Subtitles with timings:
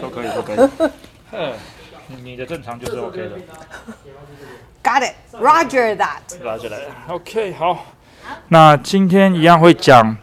[0.00, 0.90] 都可以，都可以。
[1.32, 1.52] 呃，
[2.22, 3.30] 你的正常就是 OK 的。
[4.82, 5.14] Got it.
[5.32, 6.20] Roger that.
[6.42, 6.80] Roger that.。
[7.08, 7.86] OK，好。
[8.48, 10.16] 那今天一样会讲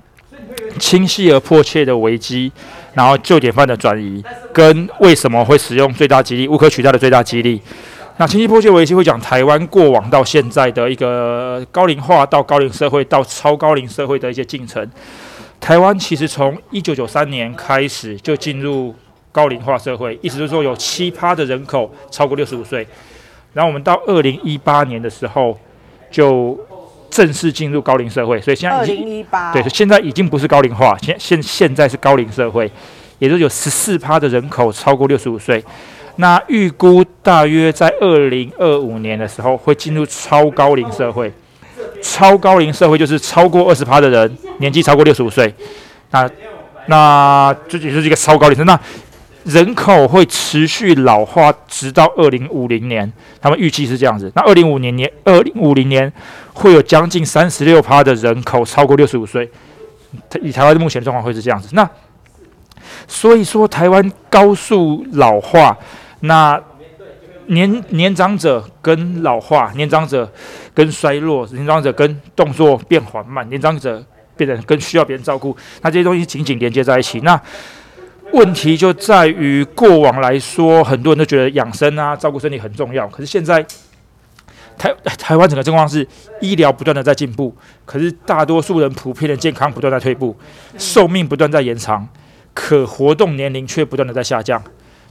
[0.80, 2.52] 清晰而迫切的危机，
[2.94, 7.62] 然后旧典范的转移，跟为什么会使用最大激励、无可取代的最大激励。
[8.18, 14.86] 那清晰迫切危机会讲台湾过往到现在的一个高龄化到高龄社会到超高龄社会的一些进程。
[15.60, 18.94] 台湾其实从一九九三年开始就进入
[19.32, 22.88] 高龄化社会，意思就是说有七趴的人口超过六十五岁。
[23.54, 25.58] 然后我们到二零一八年的时候，
[26.12, 26.58] 就
[27.10, 29.26] 正式进入高龄社会，所以现在二已经。
[29.52, 32.72] 对，现在已经不是高龄化，现现现在是高龄社会，
[33.18, 35.64] 也就是有十四趴的人口超过六十五岁。
[36.18, 41.32] 那预估大约在二零二五年的时候会进入超高龄社会，
[42.02, 45.54] 超高龄社会就是超过二十趴的人年纪超过六十五岁，
[46.12, 46.30] 那
[46.88, 48.64] 那这也就是一个超高龄社。
[48.66, 48.80] 那
[49.46, 54.32] 人口会持续老化，直到二零五零年，他们预计是这样子。
[54.36, 56.12] 那二零五零年，二零五零年
[56.54, 59.50] 会有将近三十六趴的人口超过六十五岁。
[60.42, 61.70] 以台湾目前的状况会是这样子。
[61.74, 61.88] 那
[63.08, 65.78] 所以说，台湾高速老化，
[66.22, 66.60] 那
[67.48, 70.32] 年年长者跟老化，年长者
[70.74, 74.04] 跟衰弱，年长者跟动作变缓慢，年长者
[74.36, 77.22] 变得更需要别人照顾，那这些东西紧紧连接在一起。
[77.22, 77.40] 那
[78.32, 83.08] 问题就在于过往来说，很多人都觉得养生啊、照顾身体很重要。
[83.08, 83.66] 可是现在
[84.78, 86.08] 台台湾整个状况是
[86.40, 87.54] 医疗不断的在进步，
[87.86, 90.38] 可是大多数人普遍的健康不断在退步，
[90.78, 92.08] 寿命不断在延长，
[92.54, 94.62] 可活动年龄却不断的在下降。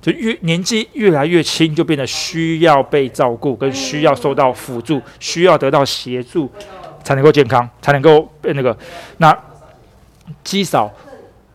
[0.01, 6.49] 就越年纪越来越轻，就变得需要被照顾，跟需要受到辅助，需要得到协助，
[7.03, 8.75] 才能够健康，才能够被那个
[9.17, 9.37] 那
[10.45, 10.89] 肌少、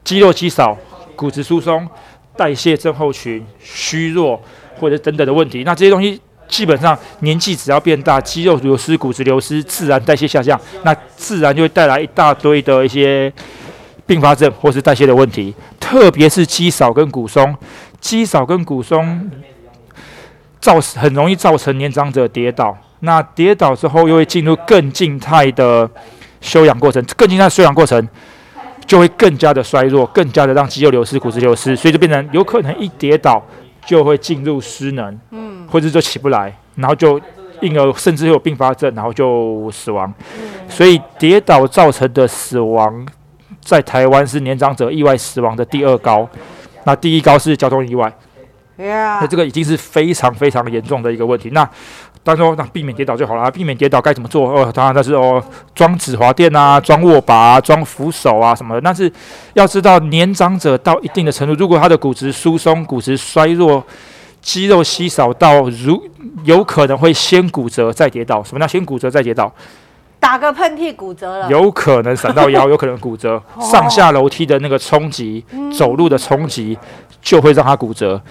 [0.04, 0.78] 肌肉肌少。
[1.16, 1.88] 骨质疏松、
[2.36, 4.42] 代谢症候群、虚弱
[4.80, 13.32] 或者等等的问题，那这些东西基本上年纪只要变大，肌肉流失、骨质流失，自然代谢下降，那自然就会带来一大堆的一些
[14.06, 17.56] 并发症或是代谢的问题，特别是肌少跟骨松，
[18.00, 19.32] 肌少跟骨松
[20.60, 25.90] 造很容易造成年长者跌倒，那跌倒之后又会进入更静态的
[26.42, 28.08] 休养过程，更静态的休养过程。
[28.86, 33.44] 就会更加的衰弱，更加的让肌肉流失、骨质流失，所以就变成有可能一跌倒
[33.86, 37.20] 就会进入失能，嗯，或者就起不来，然后就
[37.62, 40.14] 因而甚至有并发症，然后就死亡。
[40.68, 43.06] 所以跌倒造成的死亡，
[43.62, 46.28] 在台湾是年长者意外死亡的第二高，
[46.84, 48.12] 那第一高是交通意外，
[48.76, 51.50] 那.这个已经是非常非常严重的一个问题。
[51.52, 51.68] 那
[52.24, 53.52] 当然说，那避免跌倒就好了。
[53.52, 54.50] 避免跌倒该怎么做？
[54.50, 55.44] 哦，当然那是哦，
[55.76, 58.82] 装止滑垫啊，装握把啊，装扶手啊什么的。
[58.82, 59.12] 但是
[59.54, 63.84] 要知道，年长者到一定的程度，如果他的骨质疏松、骨质衰弱、
[64.42, 66.02] 肌肉稀少到如
[66.46, 68.42] 有可能会先骨折再跌倒。
[68.42, 69.54] 什么叫先骨折再跌倒？
[70.20, 71.50] 打个喷嚏骨折了。
[71.50, 73.42] 有可能闪到腰， 有可能骨折。
[73.60, 75.44] 上下楼梯的那个冲击，
[75.78, 76.78] 走路的冲击
[77.22, 78.22] 就会让他骨折。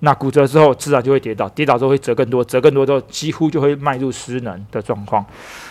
[0.00, 5.24] 那骨折之后，自然就会跌倒，跌倒之后会折更多，折更多之后，几乎就会迈入失能的状况。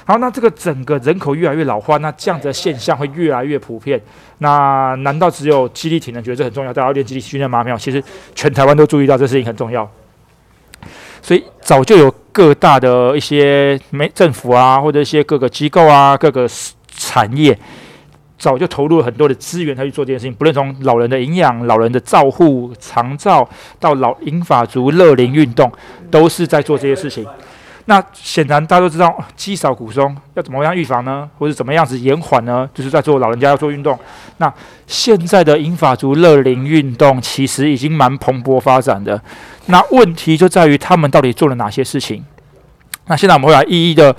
[0.03, 4.01] 好，那这个整个人口越来越老化，那这样的现象会越来越普遍。
[4.39, 6.73] 那难道只有肌力体能觉得这很重要？
[6.73, 7.63] 大家要练肌力训练吗？
[7.63, 8.03] 没有，其实
[8.35, 9.89] 全台湾都注意到这事情很重要。
[11.21, 16.47] 所以早就有各大的一些没政府啊，或者一些各个机构啊，各个
[16.89, 17.57] 产业。
[18.37, 20.33] 早就投入了很多的资源，他去做这件事情。
[20.33, 23.47] 不论从老人的营养、老人的照护、长照，
[23.79, 25.71] 到老银发族乐龄运动，
[26.11, 27.25] 都是在做这些事情。
[27.85, 31.29] 那显然大家都知道，肌少骨松要怎么样预防呢？
[31.39, 32.69] 或者怎么样子延缓呢？
[32.73, 33.97] 就是在做老人家要做运动。
[34.37, 34.53] 那
[34.85, 39.19] 现在的银发族乐龄运动其实已经蛮蓬勃发展的。
[39.67, 42.23] 那问题就在于他们到底做了哪些事情？
[43.07, 44.15] 那现在我们会来一一的。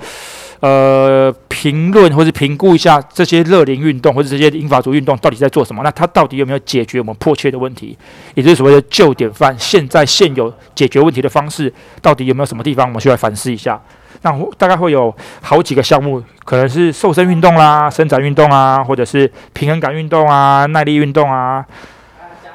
[0.61, 5.81] 呃，评论或是评估一下这些乐龄运动或者这些英法族运动到底在做什么？
[5.83, 7.97] 那它到底有没有解决我们迫切的问题？
[8.35, 13.81] 也就是所谓的旧典范，现在现有解决问题的方式，到底有没有什么地方我们需要反思一下？
[14.21, 21.65] 那大概会有好几个项目，可能是瘦身运动啦、伸展运动啊，或者是平衡感运动啊、耐力运动啊，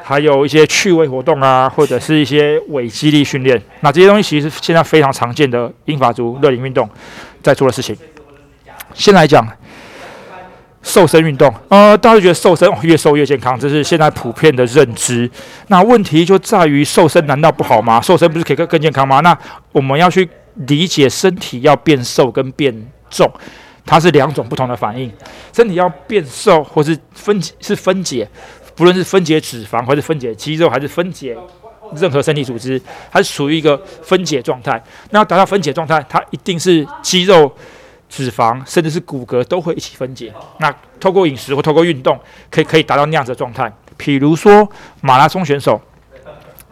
[0.02, 3.58] 还有一些趣味活动啊，或者是一些伪肌力训练。
[3.80, 6.86] 那这些东西其实现在非常常见的英法族乐龄运动。
[7.44, 7.94] 在做的事情，
[8.94, 9.46] 先来讲
[10.82, 11.52] 瘦身运动。
[11.68, 15.30] 呃，大家觉得瘦身、越瘦越健康，这是现在普遍的认知。
[15.68, 18.00] 那问题就在于，瘦身难道不好吗？
[18.00, 19.20] 瘦身不是可以更更健康吗？
[19.20, 19.38] 那
[19.72, 22.74] 我们要去理解，身体要变瘦跟变
[23.10, 23.30] 重，
[23.84, 25.12] 它是两种不同的反应。
[25.52, 28.26] 身体要变瘦或是分解是分解。
[28.76, 31.36] 不论是分解脂肪，还是分解肌肉，还是分解
[31.96, 32.80] 任何身体组织，
[33.10, 34.82] 它是处于一个分解状态。
[35.10, 37.52] 那要达到分解状态，它一定是肌肉、
[38.08, 40.32] 脂肪，甚至是骨骼都会一起分解。
[40.58, 42.18] 那透过饮食或透过运动，
[42.50, 43.72] 可以可以达到那样子的状态。
[43.96, 44.68] 比如说
[45.00, 45.80] 马拉松选手，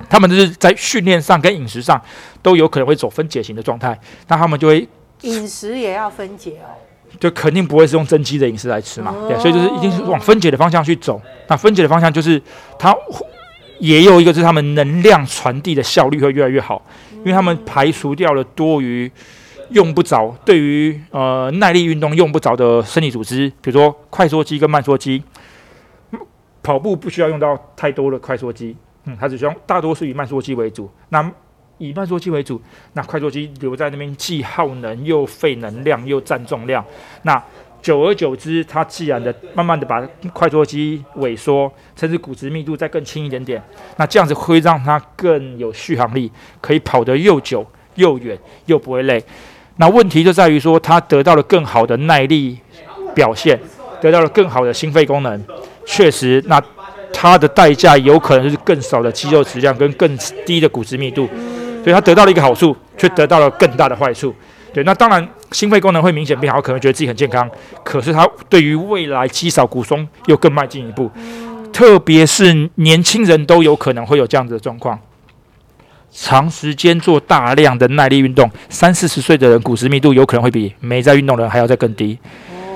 [0.08, 2.00] 他们就是在训练上跟饮食上
[2.42, 3.98] 都有可能会走分解型的状态，
[4.28, 4.88] 那他们就会
[5.22, 6.78] 饮食也要分解哦。
[7.20, 11.20] 就肯定不会是用增肌的饮食来吃嘛，对，所以就是一定是往分解的方向去走。
[11.46, 12.40] 那分解的方向就是
[12.78, 12.90] 它
[13.82, 16.80] 也有一个，是他们能量传递的效率会越来越好，
[17.16, 19.10] 因为他们排除掉了多余
[19.70, 25.20] 用不着、对于呃耐力运动用不着的身体组织，比如说快缩肌跟慢缩肌。
[26.62, 30.88] 跑步不需要用到太多的快缩肌，嗯，它只需要大多是以慢缩肌为主。
[31.08, 31.28] 那
[31.78, 32.62] 以慢缩肌为主，
[32.92, 36.84] 那快缩肌留在那边既耗能又费能量又占重量。
[37.22, 37.42] 那
[37.82, 40.00] 久而久之，它自然的慢慢的把
[40.32, 43.60] 快缩肌萎缩，甚至骨质密度再更轻一点点。
[43.96, 46.30] 那这样子会让它更有续航力，
[46.60, 49.22] 可以跑得又久又远又不会累。
[49.76, 52.56] 那问题就在于说，它得到了更好的耐力
[53.14, 53.58] 表现，
[54.00, 55.44] 得到了更好的心肺功能。
[55.84, 56.62] 确实，那
[57.12, 61.26] 它的代价有可能是更少的肌肉质量跟更低的骨质密度，
[61.82, 64.32] 所以它得到了一个好处，却得到了更大的坏处。
[64.72, 67.48] 对，那当然心肺功能会明显变好，可能觉得自己很健康，
[67.84, 71.10] 可是他对于未来肌少骨松又更迈进一步，
[71.72, 74.98] 特别是年轻人都有可能会有这样子的状况。
[76.10, 82.18] 长时间做大量的耐力运动，三四十岁的人骨质密度有可能会比没在运动的人还要再更低，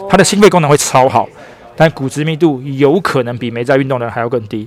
[0.08, 1.28] 他的心肺功能会超好。
[1.76, 4.66] 但骨质密度有可能比没在运动的人还要更低。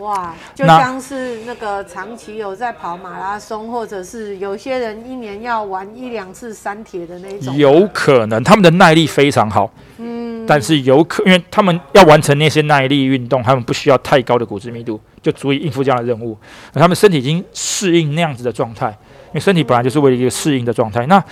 [0.00, 7.56] 哇，就像是那个长期有在跑马拉松，或者是有些人一年要玩一两次山铁的那种。
[7.56, 16.36] 有可能他们的耐力非常好，嗯，但是有可，因为他们要完成那些耐力运动，他们不需要太高的骨质密度，就足以应付这样的任务。
[16.72, 21.04] 他们身体已经适应那样子的状态，因为身体本来就是为了一个适应的状态。
[21.06, 21.22] 那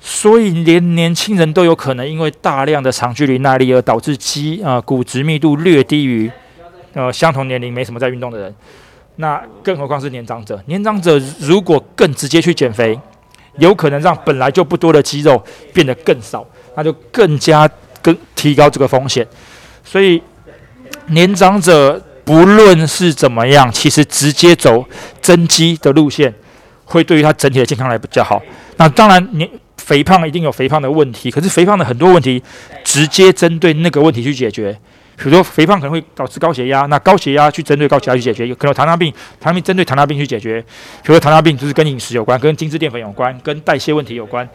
[0.00, 6.30] 所以，连年轻人都有可能因为大量的长距离耐力而导致肌啊骨质密度略低于
[6.94, 8.54] 呃相同年龄没什么在运动的人。
[9.16, 10.62] 那更何况是年长者？
[10.66, 12.98] 年长者如果更直接去减肥，
[13.58, 15.42] 有可能让本来就不多的肌肉
[15.74, 17.68] 变得更少，那就更加
[18.00, 19.26] 更提高这个风险。
[19.84, 20.22] 所以，
[21.08, 24.82] 年长者不论是怎么样，其实直接走
[25.20, 26.32] 增肌的路线，
[26.84, 28.40] 会对于他整体的健康来比较好。
[28.76, 32.42] 那当然，年肥胖一定有肥胖的问题，可是肥胖的很多问题
[32.82, 34.78] 直接针对那个问题去解决。
[35.22, 40.62] 比如说，肥胖可能会导致高血压，那高血压去针对高血压去解决；有可能糖尿病，糖尿病针对糖尿病去解决。
[41.02, 44.48] 比如说，糖尿病就是跟饮食有关，跟精制淀粉有关，跟代谢问题有关。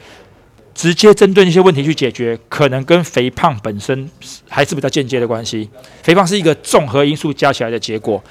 [0.76, 4.12] 直接针对那些问题去解决，可能跟肥胖本身
[4.50, 5.70] 还是比较间接的关系。
[6.04, 8.22] 肥胖是一个综合因素加起来的结果。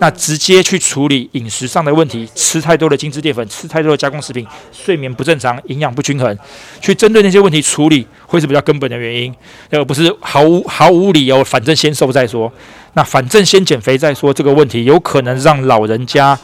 [0.00, 6.36] 那直接去处理饮食上的问题，吃太多的精致淀粉，吃太多的加工食品，睡眠不正常，营养不均衡，
[6.80, 9.32] 去针对那些问题处理，会是比较根本的原因，
[9.70, 12.52] 而不是毫无毫无理由，反正先瘦再说。
[12.94, 16.36] 那反正先减肥再说，这个问题有可能让老人家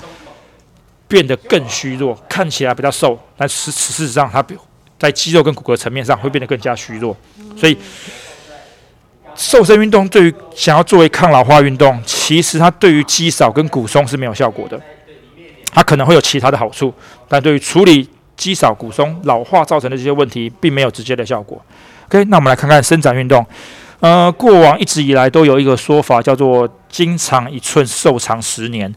[1.08, 4.54] 变得更虚弱，看起来比较瘦，但事事实上他比。
[4.98, 7.16] 在肌肉跟骨骼层面上会变得更加虚弱，
[7.56, 7.78] 所以
[9.34, 14.80] 瘦身运动对于想要作为抗老化运动，其实它对于肌少跟骨松是没有效果的。
[15.70, 16.92] 它可能会有其他的好处，
[17.28, 21.62] 但对于处理肌少、骨松、老化造成的这些问题，并没有直接的效果。
[22.08, 23.46] OK，那我们来看看伸展运动。
[24.00, 28.92] 呃，过往一直以来都有一个说法，叫做“筋长一寸，寿长十年”。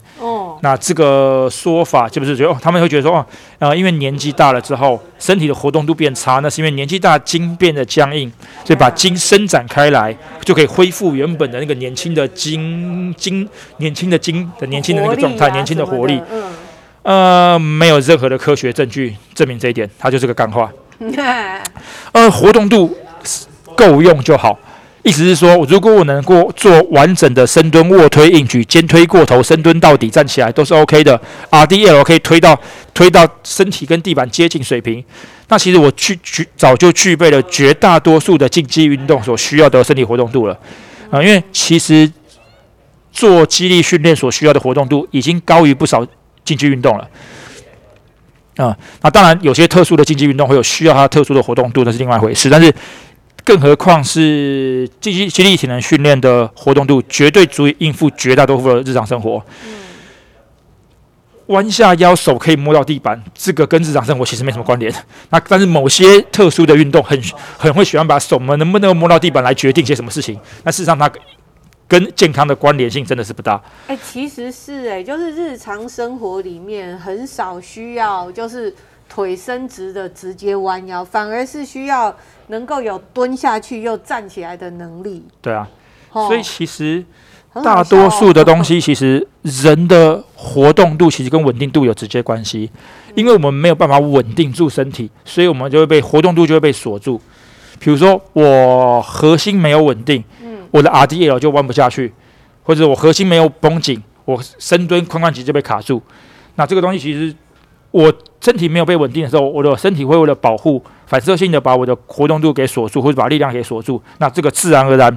[0.64, 2.56] 那这个说法就不是觉得哦？
[2.62, 3.26] 他们会觉得说哦，
[3.58, 8.30] 呃，因为年纪大了之后，身体的活动度变差，那是因为年纪大，筋变得僵硬，
[8.64, 16.22] 所以把筋伸展开来，就可以恢复原本的那个年轻的筋筋年轻的筋的年轻的那个状态，年轻的活力。
[16.30, 16.42] 嗯，
[17.02, 20.70] 呃，没有任何的科学证据证明这一点，它就是个干话。
[22.12, 22.96] 呃，活动度
[23.74, 24.56] 够用就好。
[25.04, 32.56] 意思是说，如果我能够做完整的深蹲、卧推、硬举、肩推过头、深蹲到底站起来都是 OK 的，RDL 可以推到
[32.94, 35.04] 推到身体跟地板接近水平，
[35.48, 40.56] 那其实我具具早就具备了绝大多数的竞技运动所需要的身体活动度了
[41.10, 41.20] 啊！
[41.20, 42.08] 因为其实
[43.10, 46.06] 做肌力训练所需要的活动度已经高于不少
[46.44, 47.08] 竞技运动了
[48.56, 48.76] 啊。
[49.00, 52.72] 那当然，有些特殊的竞技运动会有需要它特殊的活动度，那是另外一回事，但是。
[53.44, 59.42] 更何况是积极激励体能训练的活动度，绝对足以应付绝大多数的日常生活。
[61.46, 64.94] 弯下腰，手可以摸到地板，这个跟日常生活其实没什么关联。
[65.30, 67.20] 那但是某些特殊的运动，很
[67.58, 70.38] 很会喜欢把手们能不能摸到地板来决定些什么事情。
[70.62, 71.10] 那事实上，它
[71.88, 73.60] 跟健康的关联性真的是不大。
[73.88, 78.74] 哎，其实是哎，就是日常生活里面很少需要就是
[79.12, 82.16] 腿伸直的直接弯腰，反而是需要
[82.46, 85.22] 能够有蹲下去又站起来的能力。
[85.42, 85.68] 对啊，
[86.10, 87.04] 所以其实
[87.62, 92.70] 大多数的东西，其实人的活动度其实跟稳定度有直接关系。
[93.14, 97.20] 因为我们没有办法稳定住身体，所以我们就会被活动度就会被锁住。
[97.78, 102.10] 比如说我核心没有稳定，嗯，我的 RDL 就弯不下去，
[102.62, 106.00] 或者我核心没有绷紧，我深蹲髋关节就被卡住。
[106.54, 107.34] 那这个东西其实
[107.92, 114.02] 我身体没有被稳定的时候，我的身体会为了保护，反射性的把我的活动度给锁住，或者把力量给锁住。
[114.18, 115.16] 那这个自然而然，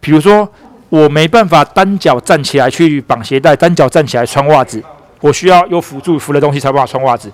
[0.00, 0.48] 比如说
[0.88, 4.82] 我没办法单脚站起来去绑鞋带，单脚站起来穿袜子。
[5.20, 7.30] 我需要有辅助扶的东西才办法穿袜子。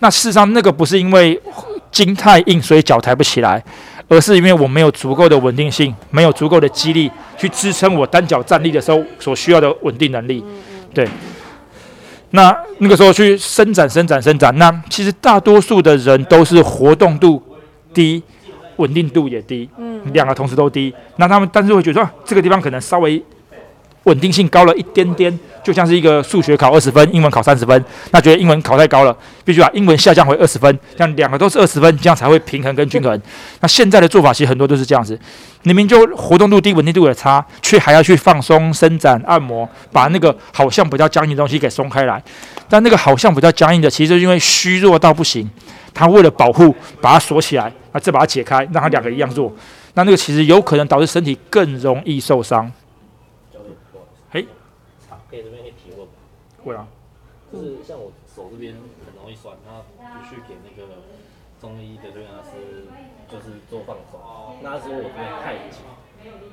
[0.00, 1.40] 那事实上，那个不是因为
[1.90, 3.62] 筋太硬所以脚抬不起来，
[4.08, 10.44] 而是因为我没有足够的稳定性，没有足够的肌力去支撑我单脚站立的时候所需要的稳定能力。
[10.92, 11.08] 对。
[12.34, 17.42] 那那个时候去伸展、伸展、伸展，那其实大多数的人都是活动度
[17.94, 18.22] 低，
[18.76, 20.92] 稳定度也低，嗯，两个同时都低。
[21.16, 23.22] 那他们但是会觉得说，这个地方可能稍微。
[24.04, 33.20] 稳定性高了一点点，就像是一个数学考二十分，英文考三十分，那觉得英文考太高了，必须把英文下降回二十分，这样两个都是二十分，这样才会平衡跟均衡。
[33.60, 35.18] 那现在的做法其实很多都是这样子，
[35.62, 42.22] 明明就活动度低、稳定度也差，却还要去放松、伸展、按摩，把那个好像比较僵硬的东西给松开来。
[42.68, 45.48] 但那个好像比较僵硬的，其实是因为虚弱到不行，
[45.92, 49.52] 他为了保护把它锁起来，啊，再把它解开，让它两个一样弱，
[49.94, 52.70] 那那个其实有可能导致身体更容易受伤。
[56.64, 56.86] 会啊，
[57.52, 59.82] 就是像我手这边很容易酸，他
[60.18, 60.88] 不去给那个
[61.60, 62.88] 中医的推拿师，
[63.30, 64.18] 就是做放松。
[64.62, 65.82] 那时候我这边太紧，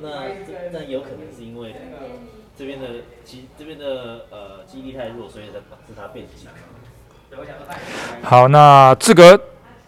[0.01, 1.75] 那这那有可能是因为
[2.57, 2.87] 这边的
[3.23, 6.47] 肌这边的呃肌力太弱，所以才导致他变紧。
[8.23, 9.41] 好，那志格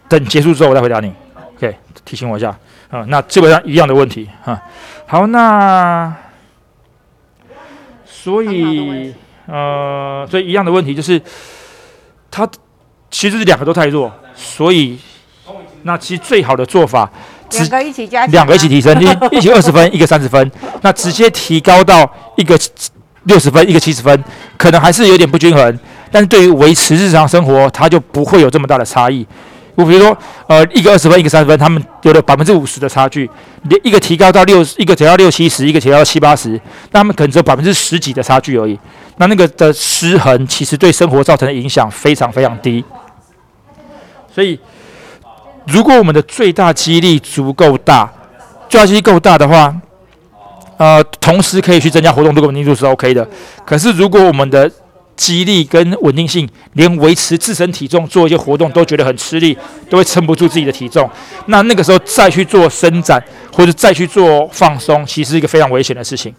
[0.08, 1.14] 等结束之后我再回答你。
[1.56, 1.76] OK，
[2.06, 2.58] 提醒我一下。
[2.92, 4.62] 嗯，那基本上一样的问题哈。
[5.06, 6.16] 好，那
[8.06, 9.14] 所以。
[9.46, 11.22] 呃，所以一样的问题就是，
[12.32, 12.48] 它
[13.12, 14.98] 其实是两个都太弱，所以
[15.84, 17.12] 那其实最好的做法，
[17.52, 22.58] 两个一起加，两个一起提升，一一起二十分，一个三十分，那直接提高到一个
[23.24, 24.24] 六十分，一个七十分，
[24.58, 29.28] 可能还是有点不均衡，但是对于维持日常生活，它就不会有这么大的差异。
[29.76, 33.28] 我比如说，呃，一个二十分，一个三十分，他们有了百分之五十的差距，
[33.84, 36.52] 一个提高到六，一个提到六七十，一个提到七八十，
[36.92, 38.80] 那他们可能只有百分之十几的差距而已。
[39.18, 42.84] 那那个的失衡，其实对生活造成的影响非常非常低。
[44.34, 44.60] 所以，
[45.68, 48.12] 如果我们的最大肌力足够大，
[48.68, 49.76] 最大肌力够大的话，
[50.78, 53.28] 呃，同时可以去增加活动度、稳定度是 OK 的。
[53.64, 54.70] 可是，如果我们的
[55.16, 59.56] 肌力跟稳定性，连维持自身体重做一些活动都觉得很吃力，
[59.88, 61.08] 都会撑不住自己的体重。
[61.46, 63.24] 那那个时候再去做伸展
[63.56, 66.34] 或者再去做放松，其实是一个非常危险的事情。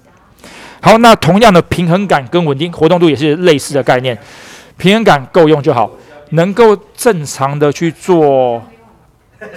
[0.84, 4.16] 好，那同样的平衡感跟稳定活动度也是类似的概念，
[4.76, 5.90] 平衡感够用就好，
[6.32, 8.62] 能够正常的去做。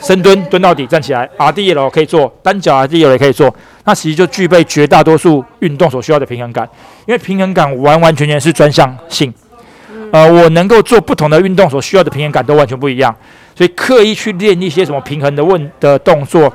[0.01, 3.53] 深蹲蹲到底站起来，RDL 可以做，单脚 RDL 也可以做，
[3.83, 6.67] 那其实就具备绝大多数运动所需要的平衡感。
[7.05, 9.33] 因为平衡感完完全全是专项性，
[10.13, 13.13] 呃，我能够做不同的运动所需要的平衡感都完全不一样，
[13.53, 16.51] 所以刻意去练一些什么平衡的问的动作，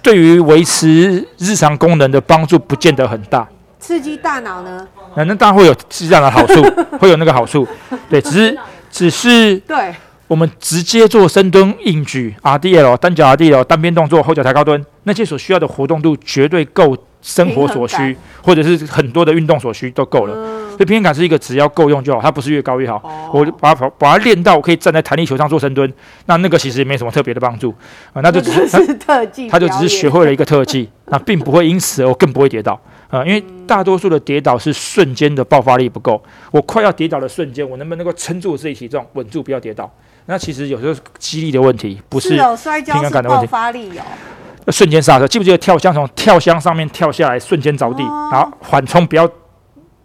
[0.00, 3.46] 对于维持日常功能的帮助不见得很大。
[3.78, 4.86] 刺激大脑呢？
[5.16, 6.62] 那那当然会有刺激大脑的好处，
[6.98, 7.66] 会有那个好处，
[8.08, 8.58] 对，只是
[8.90, 9.94] 只是对。
[10.28, 20.34] 我们直接做深蹲、硬举、RDL、单脚 RDL、单边动作、后脚抬高蹲，那些所需要的活动度绝对够生活所需，或者是很多的运动所需都够了。
[20.70, 23.00] 所以平衡感是一个只要够用就好，它不是越高越好。
[23.32, 25.88] 我把它把它练到可以站在弹力球上做深蹲，
[26.24, 27.72] 那那个其实也没什么特别的帮助
[28.12, 32.76] 啊，那就只是特技，他就只是学会了一个特技，那并不会因此而更不会跌倒。
[33.08, 36.20] 啊，因为大多数的跌倒是瞬间的爆发力不够，
[36.50, 39.90] 我快要跌倒的瞬间，我能不能够撑住我自己体重，稳住不要跌倒？
[40.26, 43.46] 那其实有时候肌力的问题，不是平衡感的问题。
[43.46, 49.28] 爆发力哦，瞬间刹车，记不记得跳箱从跳箱上面跳下来，瞬间着地，然后缓冲，不要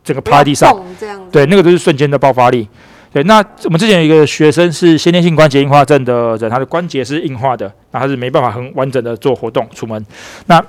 [0.03, 0.72] 整个趴在地上，
[1.31, 2.70] 对，那个都是瞬间的爆发力。
[3.12, 10.05] 对，那我们之前有一个学生是先天性关节硬化症的人，他的关节是硬化的，那他是没办法很完整的做活动出门。
[10.46, 10.63] 那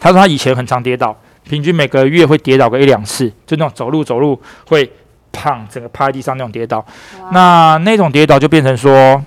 [0.00, 1.14] 他说他以前很常跌倒。
[1.44, 4.90] 平均每个月会跌倒个一两次，就那种走路走路会
[5.32, 6.84] 胖，整个趴在地上那种跌倒。
[7.32, 9.22] 那那种跌倒就变成说，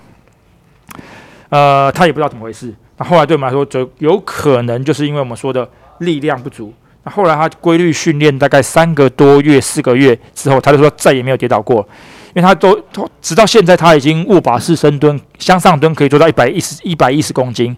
[1.50, 2.74] 呃，他也不知道怎么回事。
[2.98, 5.70] 那后来对我们来说，就有可能就是因为我们说的
[6.00, 11.86] 力量不足，那后来他规律训练大概三个多月、四个月之后，他就说再也没有跌倒过，
[12.34, 17.76] 因为他都都直到现在他已经握把式深蹲、向上蹲可以做到一百一十一百一十公斤，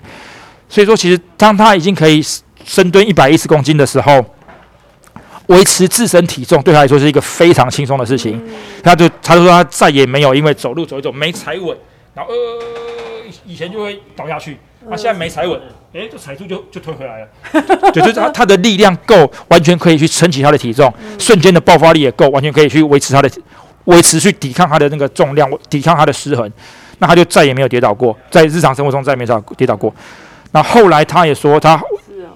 [0.70, 2.22] 所以说其实当他已经可以
[2.67, 4.24] 深蹲一百一十公斤的时候，
[5.47, 8.39] 维持自身体重对他来说是一个非常轻松的事情。
[8.83, 11.75] 他就他就说他再也没有因为走路走一走没踩稳，
[12.13, 14.59] 然后呃以前就会倒下去，
[14.89, 15.59] 他、现在没踩稳，
[15.93, 17.27] 诶，就踩住就就推回来了。
[17.93, 23.31] 对，就是他他的力量够，完全可以去撑起他的体重，瞬间的爆发力也够，完全可以去维持他的
[23.86, 26.51] 维持去抵抗他的那个重量，抵抗他的失衡。
[27.00, 29.93] 那他就再也没有跌倒过，在日常生活中再也没有跌倒过。
[30.51, 31.79] 那后来他也说，他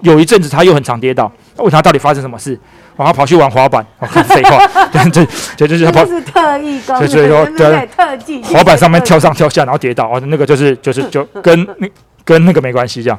[0.02, 2.58] 有一阵子他又很常跌倒，问他到底发生什么事？
[2.94, 4.58] 然后跑去玩滑板，我、看废话，
[4.92, 7.88] 对对对，就是他跑这是特异功能，所以说对对？
[7.96, 11.88] 特技，滑板上面跳上跳下，然后跌倒，哦，那个就是就是就跟 那
[12.24, 13.18] 跟那个没关系这样，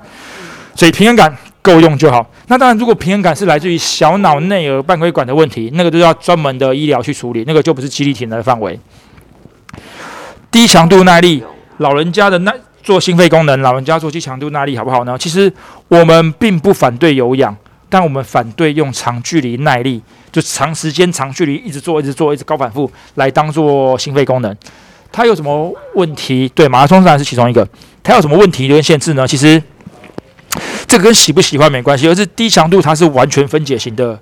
[0.75, 2.25] 所以平衡感够用就好。
[2.47, 8.79] 那当然，如果平衡感是来自于小脑内耳半规管的问题，那个都要专门的医疗去处理，那个就不是肌力体能的范围。
[10.51, 11.43] 低强度耐力，
[11.77, 15.17] 老人家的耐做心肺功能，老人家做低强度耐力好不好呢？
[15.17, 15.51] 其实
[15.87, 17.55] 我们并不反对有氧，
[17.89, 24.55] 但我们反对用长距离耐力，就长时间长距离一直做、一直做、一直高反复来当做心肺功能。
[25.11, 26.49] 它有什么问题？
[26.53, 27.67] 对，马拉松当然是其中一个。
[28.03, 29.25] 它有什么问题跟限制呢？
[29.25, 29.61] 其实
[30.85, 34.19] 这跟喜不喜欢没关系，而是低强度它是完全分解型的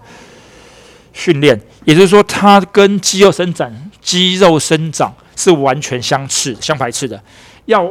[1.13, 7.21] 训练，也就是说它跟肌肉生长、肌肉生长是完全相斥、相排斥的。
[7.65, 7.89] 要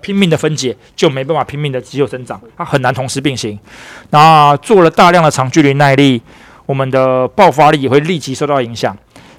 [0.00, 3.58] 拼命的分解，就没办法拼命的肌肉生长，它很难同时并行。
[4.10, 6.20] 那做了大量的长距离耐力，
[6.66, 8.96] 我们的爆发力也会立即受到影响。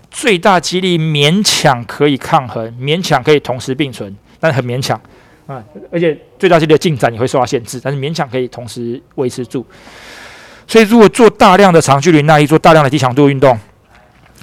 [0.10, 5.00] 最大肌力勉强可以抗衡，勉强可以同时并存，但很勉强
[5.48, 5.64] 啊！
[5.90, 9.66] 而且最大肌力的进展也会受到限制，但是勉强可以同时维持住。
[10.68, 13.58] 所以，如果做大量的长距离耐力，做大量的低强度运动，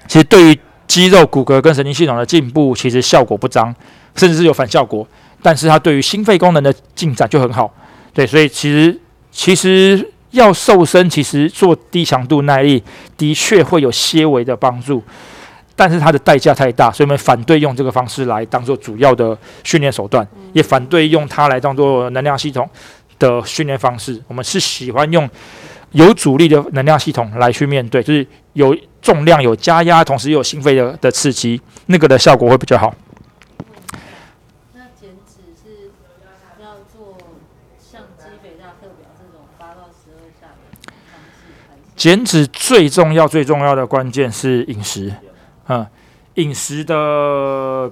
[0.06, 3.75] 其实对于肌肉、骨骼跟神经系统的进步，其实效果不彰，
[4.16, 5.06] 甚至是有反效果。
[5.42, 7.73] 但是它对于心肺功能的进展就很好。
[8.12, 12.82] 对，所以其实其实要瘦身，其实做低强度耐力
[13.17, 15.02] 的确会有些微的帮助。
[15.76, 22.69] 但是它的代价太大，所以我们反对用这个方式来当做主要的训练手段，也反对用它来当做能量系统
[23.21, 24.21] 的训练方式。
[24.26, 25.30] 我们是喜欢用
[25.93, 32.93] 有阻力的能量系统来去面对，就是有重量、有加压，同时又有心肺的的刺激，那个的效果会比较好。
[34.75, 35.93] 那减脂是
[36.60, 37.17] 要做
[37.78, 45.13] 像基北大课表这种八到十二下的方式，还是减脂最重要、最重要的关键是饮食，
[45.69, 45.84] 嗯，
[46.34, 47.91] 饮食的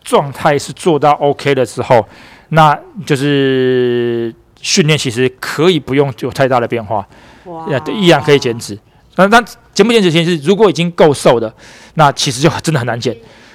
[0.00, 2.06] 状态是做到 OK 的时候，
[2.50, 7.04] 那就是训练其实可以不用有太大的变化，
[7.46, 8.78] 哇呃，依然可以减脂。
[9.16, 9.44] 但但
[9.74, 11.52] 减不减脂，其实如果已经够瘦的，
[11.94, 13.12] 那其实就真的很难减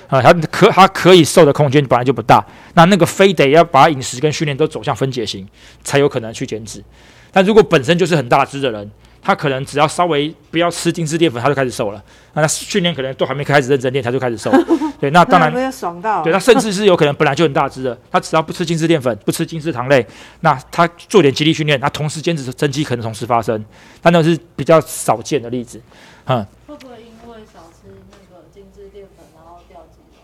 [0.10, 0.22] 啊。
[0.22, 5.48] 它可它可以瘦的空间本来就不大，那那个非得要把饮食跟训练都走向分解型，
[5.82, 6.84] 才有可能去减脂。
[7.32, 8.92] 但如果本身就是很大只的人，
[9.24, 12.04] 他可能只要稍微不要吃精致淀粉，他就开始瘦了。
[12.34, 14.52] 那他训练可能都还没开始认真练，他就开始瘦。
[15.00, 20.06] 对，那当然 没有爽到，对，他甚至是有可能本来就很大只的，他只要不吃精致淀粉，不吃精致糖类，
[20.42, 23.64] 那他做点肌力训练，他同时减脂增肌可能同时发生，
[24.02, 25.82] 但那是比较少见的例子。
[26.26, 30.20] 嗯，会不会因为少吃那个精致淀粉，然后掉肌肉？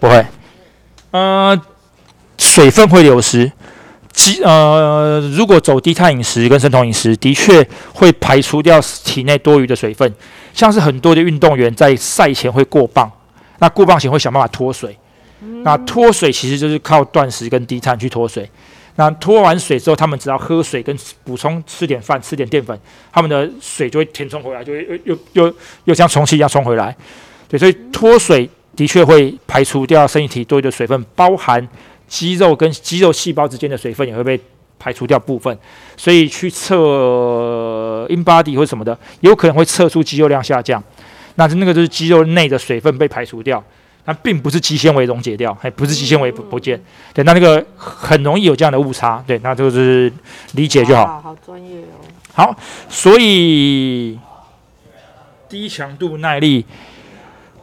[0.00, 0.26] 不会，
[1.12, 1.60] 呃，
[2.36, 3.50] 水分会流失。
[4.12, 10.12] 肌呃，如果走低碳饮食跟生酮饮食，的确会排除掉体内多余的水分。
[10.54, 13.10] 像是很多的运动员在赛前会过磅，
[13.58, 14.96] 那过磅前会想办法脱水。
[15.64, 18.48] 那脱水其实就是靠断食跟低碳去脱水。
[18.96, 22.78] 那脱完水之后，他们只要喝水跟补充吃点饭、吃点淀粉，
[23.10, 26.94] 他们的水就会填充回来，就会又又又又像充气一样充回来。
[27.48, 31.66] 对，所以脱水的确会排除掉身体多余的水分，包含
[32.12, 34.38] 肌肉跟肌肉细胞之间的水分也会被
[34.78, 35.56] 排除掉部分。
[35.96, 40.82] 所以去测 in body 或什么的，有可能会测出肌肉量下降。
[41.36, 43.64] 那那个就是肌肉内的水分被排除掉。
[44.04, 46.82] 那并不是肌纤维溶解掉，还不是肌纤维不不见，
[47.14, 50.12] 对，那那个很容易有这样的误差，对，那就是
[50.54, 51.04] 理解就好。
[51.04, 52.02] 哇好专业哦。
[52.34, 52.56] 好，
[52.88, 54.18] 所以
[55.48, 56.66] 低强度耐力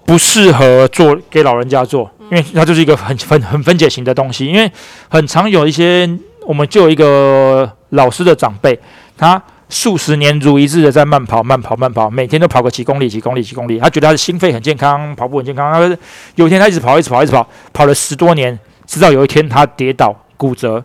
[0.05, 4.45] 不适合做给老人家做，因为它就是一个很很很分解型的东西。
[4.45, 4.71] 因为
[5.09, 6.09] 很常有一些，
[6.45, 8.79] 我们就有一个老师的长辈，
[9.17, 13.77] 他数十年如一日的在慢跑、慢跑、慢跑，每天都跑个几公里、几公里、几公里。
[13.77, 15.71] 他觉得他的心肺很健康，跑步很健康。
[15.71, 15.97] 他
[16.35, 20.83] 有一天他一直跑、一直跑、一直跑，跑了十多年，直到有一天他跌倒骨折，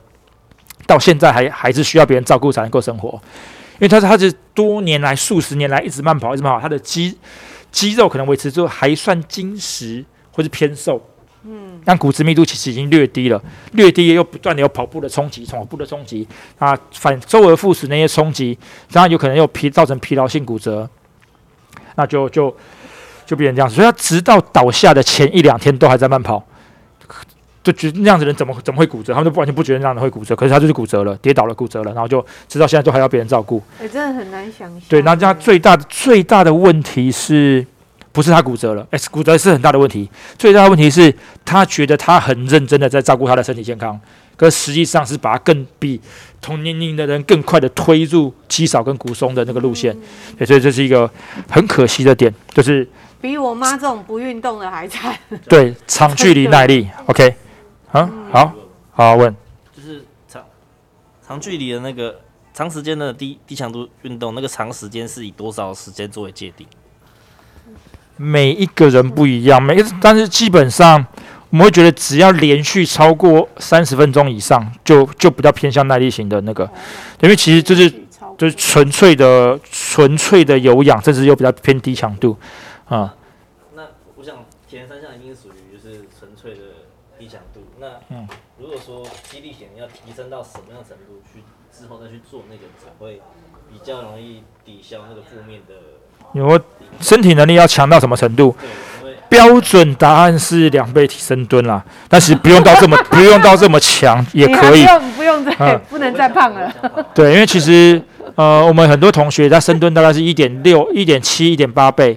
[0.87, 3.09] 到现在还还是需要别人照顾才能够生活。
[3.74, 7.18] 因为他是他是多年来数十年来一直慢跑，一直慢跑，他的肌
[7.72, 11.02] 肌肉可能维持住还算精实或是偏瘦。
[11.46, 16.26] 嗯，但骨质密度其实已经略低了，略低又不断的有跑步的冲击，跑步的冲击
[16.59, 18.59] 啊，反周而复始那些冲击，
[18.90, 20.88] 当然有可能又疲造成疲劳性骨折，
[21.96, 22.54] 那就就
[23.26, 23.74] 就变成这样子。
[23.74, 26.42] 所以他直到倒下的前一两天都还在慢跑，
[27.62, 29.12] 就觉得那样子的人怎么怎么会骨折？
[29.12, 33.62] 他们都完全不觉得那样的会骨折，可是他就是骨折了，跌倒了骨折了，然后就直到现在都还要别人照顾。
[33.80, 34.80] 哎、真的很难想象。
[34.88, 37.66] 对，那这样最大的最大的问题是
[38.14, 38.87] 不是他骨折了？
[38.92, 40.09] 哎，骨折是很大的问题。
[40.38, 41.12] 最大的问题是
[41.44, 44.00] 他觉得他很认真的在照顾他的身体健康，
[44.37, 46.00] 可实际上是把他更比
[46.40, 49.92] 同年龄的人更快的推入肌少跟骨松的那个路线。
[50.38, 51.11] 对，所以这是一个
[51.50, 52.88] 很可惜的点，就是
[53.20, 55.18] 比我妈这种不运动的还惨。
[55.48, 56.88] 对长距离耐力。
[57.07, 57.35] OK，
[57.90, 58.55] 啊，好
[58.92, 59.35] 好问。
[59.77, 60.40] 就是长
[61.27, 62.20] 长距离的那个
[62.53, 66.64] 长时间的低低强度运动，那个长时间是以多少时间作为界定？
[68.16, 71.05] 每一个人不一样，每个但是基本上
[71.50, 76.68] 我们会觉得，只要连续超过三十分钟以上，就就比较偏向耐力型的那个，
[77.20, 77.90] 因为其实就是
[78.38, 82.37] 就是纯粹的纯粹的有氧，甚至又比较偏低强度
[82.87, 83.14] 啊、
[83.74, 83.83] 那
[84.16, 86.61] 我想铁人三项一定是属于就是纯粹的
[87.18, 87.62] 低强度。
[87.81, 93.20] 那嗯如果说肌力型要提升到什么样程度，去之后再去做那个才会
[93.72, 95.74] 比较容易抵消那个负面的。
[96.34, 96.60] 你说
[97.00, 98.54] 身体能力要强到什么程度？
[99.26, 104.88] 标准答案是两倍体深蹲啦，但是不用到这么 不用到这么强也可以不。
[104.90, 106.72] 用不用再、嗯不能再胖了。
[107.14, 108.00] 对，因为其实
[108.36, 112.16] 呃，我们很多同学在深蹲大概是一点六、一点七、一点八倍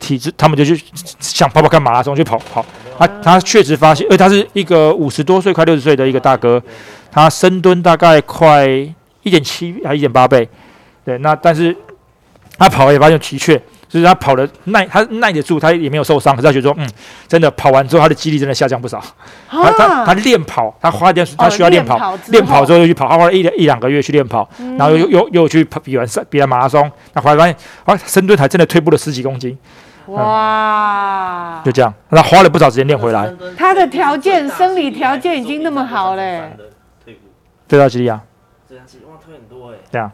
[0.00, 0.80] 体质，他们就去
[1.18, 2.64] 想跑跑看马拉松去跑跑。
[2.96, 6.62] 他他确实发现，呃，他是一个五十多岁、快六十岁的一个大哥，
[7.10, 8.66] 他深蹲大概快
[9.22, 10.48] 一点七还一点八倍。
[11.04, 11.76] 对，那但是
[12.58, 13.60] 他跑也发现的确。
[13.86, 16.34] 就是他跑的耐，他耐得住，他也没有受伤。
[16.34, 16.90] 可是他觉得说，嗯，
[17.28, 19.00] 真的跑完之后，他的肌力真的下降不少。
[19.48, 29.56] 他他他啊，练跑，他花点他哦需要练跑，练跑之后，又去跑，他花了一一两个月去练跑，然后又又又去跑比完赛比完马拉松，那后来发现啊深蹲还真的退步了十几公斤，
[30.06, 36.50] 哇就，这样，他花了不少时间练回来，他的条件生理条件已经那么好嘞
[37.04, 37.20] 退步，
[37.68, 38.20] 对到肌力啊，
[38.72, 39.76] 哇退很多哎。
[39.92, 40.10] 这样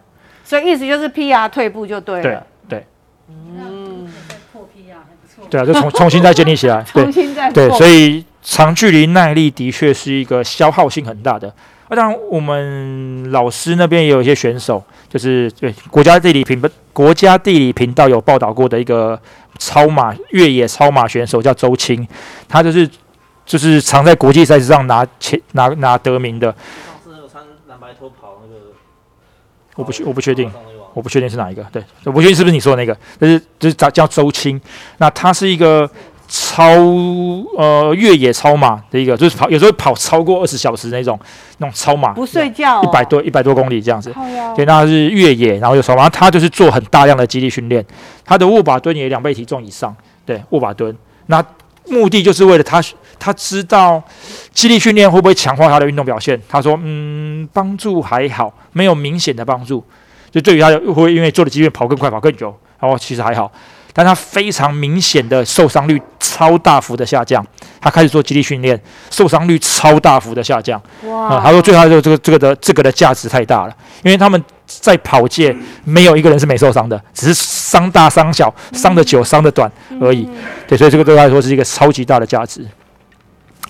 [0.50, 2.84] 所以意思就是 PR 退步就对对了，对
[3.28, 5.46] 嗯，再破 PR，还不错。
[5.48, 7.04] 对啊，就重重新再建立起来， 对。
[7.04, 11.54] 重新再对，所以长距离耐力的确是一个消耗性很大的。
[11.88, 16.60] 那当然，我们老师那边也有一些选手，就是对国家地理频
[16.92, 19.16] 国家地理频道有报道过的一个
[19.60, 22.04] 超马越野超马选手叫周青，
[22.48, 22.90] 他就是
[23.46, 26.52] 就是常在国际赛事上拿前拿拿得名的，
[29.81, 30.53] 我不确我不确定
[30.93, 34.61] 我不确定是哪一个，对，我不确定是不是你说的那个，但是就是叫叫周青，
[34.99, 35.88] 那他是一个
[36.29, 36.62] 超
[37.57, 41.19] 呃越野超马的一个，就是跑有时候跑超过二十小时那种
[41.59, 44.12] 那种超马，不睡觉、哦，一百多一百多公里这样子。
[44.55, 47.85] 对，那是越野，然后又超马，他就是做很大量的肌力训练，
[48.25, 50.95] 他的握把蹲也两倍体重以上，对，握把蹲，
[51.27, 51.43] 那
[51.88, 52.83] 目的就是为了他
[53.20, 54.02] 他知道
[54.52, 56.40] 肌力训练会不会强化他的运动表现。
[56.48, 59.85] 他说，嗯，帮助还好，没有明显的帮助。
[60.33, 63.50] 就对于他会因为做的肌练跑更快、跑更久，然后其实还好，
[63.92, 67.44] 但他非常明显的受伤率超大幅的下降。
[67.80, 68.80] 他开始做肌力训练，
[69.11, 70.80] 受伤率超大幅的下降。
[71.02, 75.54] 啊、哇，他说最大的这个这个的这个的价值太大了，因为他们在跑界
[75.85, 80.28] 没有一个人是没受伤的，只是伤大伤小、伤的久、伤的短而已。
[80.68, 82.64] 对，所以这个对他来说是一个超级大的价值。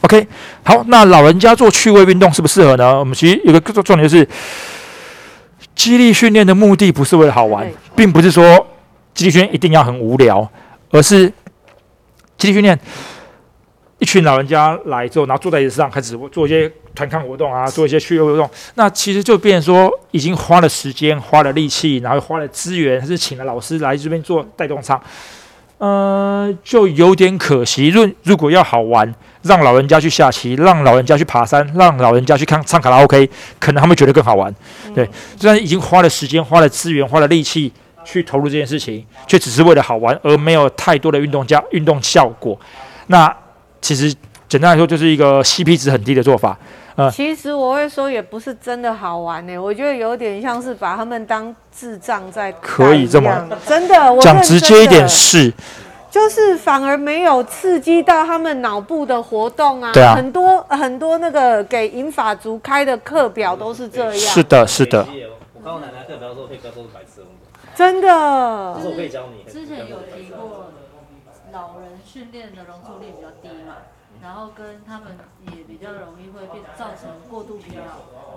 [0.03, 0.27] OK，
[0.63, 2.99] 好，那老人家做趣味运动适不适合呢？
[2.99, 4.27] 我们其实有个重重点就是，
[5.75, 8.67] 激励训练的目的不是为了好玩，并不是说
[9.13, 10.49] 肌力训练一定要很无聊，
[10.91, 11.31] 而是
[12.39, 12.79] 肌力训练
[13.99, 24.99] 一群老人家来之后，然后坐在椅子上开始做一些团康活动啊，做一些趣味活动，那其实就变成说已经花了时间、花了力气，然后花了资源，还是请了老师来这边做带动场，
[25.77, 27.89] 呃，就有点可惜。
[27.89, 34.55] 如如果要好玩，让老人家去下棋，让老人家去爬山，让老人家去看唱卡拉 OK，可能他们觉得更好玩。
[34.95, 37.73] 对，虽然已经花了时间、花了资源、花了力气
[38.05, 42.59] 去投入这件事情，却只是为了好玩，而没有太多的运动加、运动效果。
[43.07, 43.35] 那
[43.81, 44.15] 其实
[44.49, 46.59] 简单来说，就是一个 CP 值很低的做法。
[47.11, 55.51] 其实我会说也不是真的好玩呢、我觉得有点像是把他们当智障在可以这么真的，我讲直接一点是，
[56.11, 59.93] 就是反而没有刺激到他们脑部的活动啊。
[59.93, 64.13] 对啊很多很多那个给银发族开的课表都是这样。
[64.13, 65.07] 是的，是的，
[65.55, 67.27] 我我刚刚奶奶课，不要说可以不要说是白痴的，
[67.77, 69.45] 真这的是我可以教你。
[69.51, 70.73] 之前有提过，
[71.53, 73.77] 老人训练的容错率比较低嘛，
[74.23, 75.19] 然后跟他们
[75.53, 77.85] 也比较容易会变造成过度疲劳。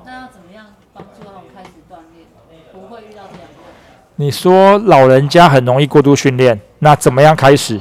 [0.06, 2.28] 那要怎么样帮助他们开始锻炼，
[2.74, 4.03] 不会遇到这样的问题？
[4.16, 7.80] 你说老人家很容易过度训练，那怎么样开始？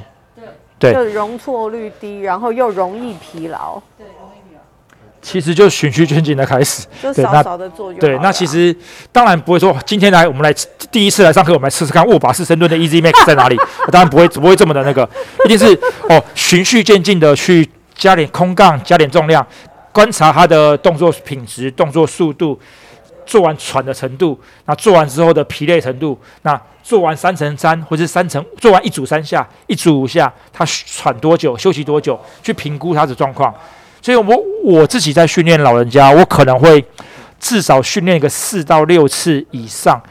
[0.79, 4.61] 对对就容错率低，然后又容易疲劳，对，容易疲劳。
[5.21, 6.87] 其实就是循序渐进的开始。
[7.01, 8.75] 就少少的做就好对，那其实
[9.13, 10.53] 当然不会说今天来我们来
[10.91, 13.57] 第一次来上课，我们来试试看握把式深蹲的 Easy Max 在哪里。
[13.93, 15.09] 当然不会不会这么的那个，
[15.45, 19.47] 一定是哦循序渐进的去加点空杠，加点重量，
[19.93, 22.59] 观察他的动作品质、动作速度，
[23.25, 33.55] 做完喘的程度，那做完之后的疲累程度，那做完三乘三或是三乘做完一组三下、一组五下，他喘多久、休息多久，去评估他的状况。
[34.01, 36.85] 所以我我自己在训练老人家，我可能会
[37.39, 40.03] 至少训练个四到六次以上，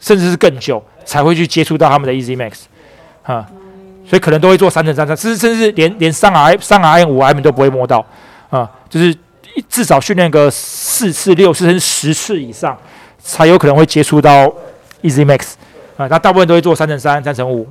[0.00, 2.62] 甚至是更久，才会去接触到他们的 Easy Max，
[3.22, 3.46] 啊、
[4.08, 8.04] 所以可能都会做三乘三三，甚至甚至连连三 R 三 RM 五 RM 都不会摸到，
[8.50, 9.14] 啊、就是
[9.68, 12.78] 至少训练个四次、六次甚至十次以上，
[13.18, 14.46] 才有可能会接触到
[15.02, 15.54] Easy Max，
[15.96, 17.68] 啊、那大部分都会做三乘三、三乘五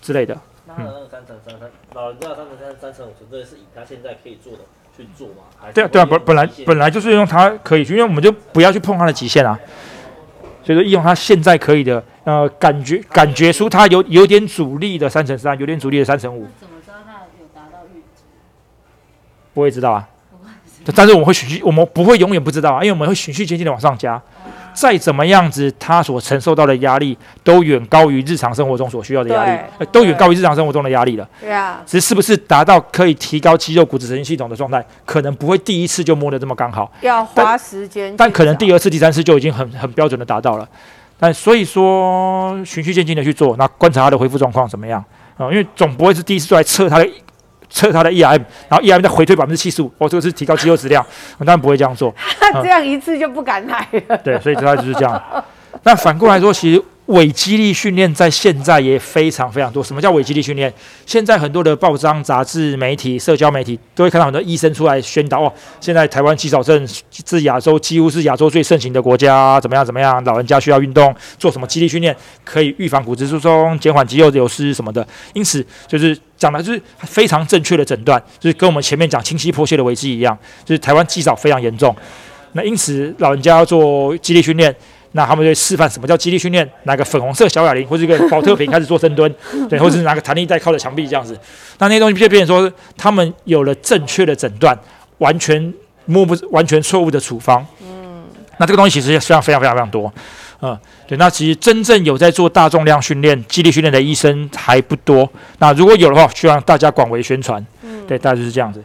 [0.00, 0.36] 之类的。
[0.66, 4.58] 那那个三乘三三，老人家三乘三三乘五，纯粹是以他现在可以做的
[4.96, 5.44] 去做嘛？
[5.58, 9.58] 还是对啊，对啊，本本来本来就是用他可以去，因为我们就不要去碰他的极限啊。
[10.64, 18.24] 所以说，利用他现在可以的，呃，感觉感觉出他有有点阻力的三乘三，有点阻力的三乘五，怎么知道他有达到阈值？
[19.54, 20.08] 不会知道啊。
[20.94, 24.20] 但是我们会循序，我们不会永远不知道啊，因为我们会循序渐进的往上加。
[24.74, 31.26] 再怎么样子，他所承受到的压力都远高于日常生活中所需要的压力，呃都远高于日常生活中的压力了。
[31.40, 36.92] 对啊，只是是不是达到可以提高肌肉、骨质、神经系统的状态，可能不会第一次就摸得这么刚好。
[37.00, 40.68] 要花时间但可能第二次、第三次就已经很很标准的达到了。
[41.18, 45.02] 但所以说，循序渐进的去做，那观察他的恢复状况怎么样
[45.38, 47.06] 啊、因为总不会是第一次就来测他的
[47.76, 51.04] 测他的 ERM，然后 ERM 再回退百分之七十五，哦，这个是提高肌肉质量，
[51.36, 52.12] 我当然不会这样做。
[52.40, 54.16] 他 这样一次就不敢来了。
[54.24, 55.22] 对，所以大概就是这样。
[55.82, 59.82] 那反过来说，其实伪肌力训练在现在也非常非常多。
[59.82, 60.72] 什么叫伪肌力训练？
[61.04, 66.86] 现在很多的报章、杂志、媒体、社交媒体都会看到很多医生出来宣导哦，现在台湾肌少症
[67.24, 70.22] 是亚洲几乎是亚洲最盛行的国家，怎么样怎么样？
[70.24, 72.14] 老人家需要运动，做什么肌力训练
[72.44, 75.06] 可以预防骨质疏松、减缓肌肉流失什么的。
[75.32, 81.94] 因此，就是讲的就是非常正确的诊断，就是跟我们前面讲清晰剖析的危机一样，就是台湾肌少非常严重。
[82.52, 84.74] 那因此，老人家要做肌力训练，
[85.16, 89.34] 那他们就会示范什么叫肌力训练，拿个粉红色小哑铃或者一个保特瓶开始做深蹲，
[89.68, 91.36] 对，或者是拿个弹力带靠着墙壁这样子。
[91.78, 94.78] 那那些东西就变成说，他们有了正确的诊断，
[95.18, 95.72] 完全
[96.04, 97.66] 摸不完全错误的处方。
[97.80, 98.24] 嗯，
[98.58, 100.12] 那这个东西其实也非常非常非常非常多。
[100.60, 105.28] 嗯，对，那其实真正有在做大重量训练、肌力训练的医生还不多。
[105.58, 107.64] 那如果有的话，希望大家广为宣传。
[107.82, 108.82] 嗯，对，大概就是这样子。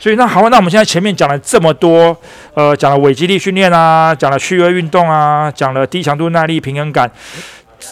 [0.00, 2.16] 所以那好，那我们现在前面讲了这么多，
[2.54, 7.08] 呃，讲了伪肌力训练啊，讲了趣味运动啊，讲了低强度耐力、平衡感、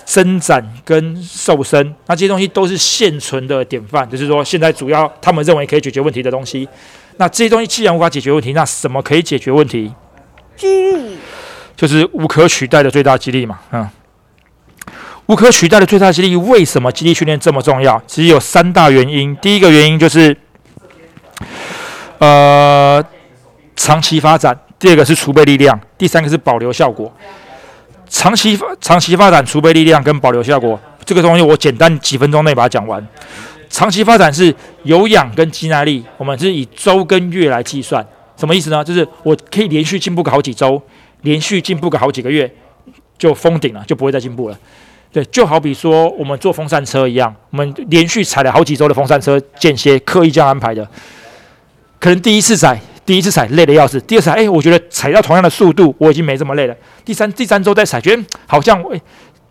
[0.06, 6.66] 伸展跟瘦身，那这些东西都是现存的典范，就是说现在主要他们认为可以解决问题的东西。
[7.18, 9.92] 那这些东西既然无法解决问题，那什么可以解决问题？
[10.56, 11.18] 激励
[11.76, 13.86] 就是无可取代的最大激励嘛，嗯。
[15.26, 18.02] 无可取代的最大激励，为什么激励训练这么重要？
[18.06, 19.36] 其实有三大原因。
[19.36, 20.34] 第一个原因就是，
[22.18, 23.04] 呃，
[23.76, 27.12] 长期发展；第二个是储备力量；第三个是保留效果。
[28.08, 33.06] 长期长期发展、储备力量跟保留效果，这个东西我简单几分钟内把它讲完。
[33.70, 34.54] 长期发展是
[34.84, 38.04] 有氧跟肌耐力，我们是以周跟月来计算。
[38.36, 38.82] 什么意思呢？
[38.82, 40.80] 就是我可以连续进步个好几周，
[41.20, 42.50] 连续进步个好几个月，
[43.18, 44.58] 就封顶了，就不会再进步了。
[45.12, 50.88] 对，就好比说我们坐风扇车一样，我们连续踩了好几周的风扇车间歇，刻意这样安排的。
[52.00, 56.76] 可能第一次踩，第一次踩累的要死，第二次踩，哎，我觉得踩到同样的速度，我已经没这么累了。
[57.04, 59.00] 第三第三周再踩，觉得嗯好像哎